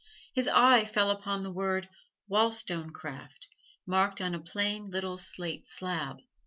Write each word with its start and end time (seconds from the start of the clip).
His 0.33 0.47
eye 0.47 0.85
fell 0.85 1.11
upon 1.11 1.41
the 1.41 1.51
word 1.51 1.87
"Wollstonecraft," 2.27 3.47
marked 3.85 4.19
on 4.19 4.33
a 4.33 4.39
plain 4.39 4.89
little 4.89 5.19
slate 5.19 5.67
slab. 5.67 6.17